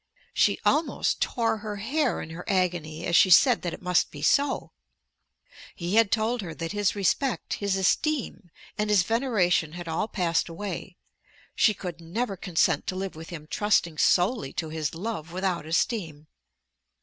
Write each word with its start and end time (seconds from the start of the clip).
She 0.33 0.57
almost 0.65 1.21
tore 1.21 1.57
her 1.57 1.75
hair 1.75 2.23
in 2.23 2.31
her 2.31 2.43
agony 2.49 3.05
as 3.05 3.15
she 3.15 3.29
said 3.29 3.61
that 3.61 3.71
it 3.71 3.83
must 3.83 4.09
be 4.09 4.23
so. 4.23 4.71
He 5.75 5.93
had 5.93 6.11
told 6.11 6.41
her 6.41 6.55
that 6.55 6.71
his 6.71 6.95
respect, 6.95 7.53
his 7.61 7.75
esteem, 7.75 8.49
and 8.79 8.89
his 8.89 9.03
veneration, 9.03 9.73
had 9.73 9.87
all 9.87 10.07
passed 10.07 10.49
away. 10.49 10.97
She 11.53 11.75
could 11.75 12.01
never 12.01 12.35
consent 12.35 12.87
to 12.87 12.95
live 12.95 13.15
with 13.15 13.29
him 13.29 13.45
trusting 13.45 13.99
solely 13.99 14.51
to 14.53 14.69
his 14.69 14.95
love 14.95 15.31
without 15.31 15.67
esteem. 15.67 16.25